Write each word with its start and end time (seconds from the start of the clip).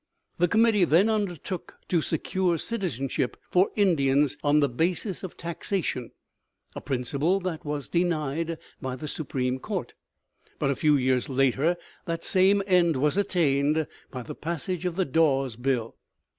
The 0.39 0.47
committee 0.47 0.83
then 0.83 1.09
undertook 1.11 1.77
to 1.89 2.01
secure 2.01 2.57
citizenship 2.57 3.37
for 3.51 3.69
Indians 3.75 4.35
on 4.43 4.59
the 4.59 4.67
basis 4.67 5.21
of 5.21 5.37
taxation, 5.37 6.09
a 6.75 6.81
principle 6.81 7.39
that 7.41 7.63
was 7.63 7.87
denied 7.87 8.57
by 8.81 8.95
the 8.95 9.07
Supreme 9.07 9.59
Court; 9.59 9.93
but 10.57 10.71
a 10.71 10.75
few 10.75 10.95
years 10.97 11.29
later 11.29 11.77
the 12.05 12.17
same 12.19 12.63
end 12.65 12.95
was 12.95 13.15
attained 13.15 13.85
by 14.09 14.23
the 14.23 14.33
passage 14.33 14.85
of 14.85 14.95
the 14.95 15.05
"Dawes 15.05 15.55
bill." 15.55 15.95